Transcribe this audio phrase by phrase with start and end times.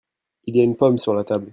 [0.45, 1.47] Il y a une pomme sur la table.